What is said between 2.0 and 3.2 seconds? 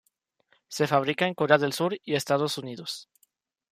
y Estados Unidos.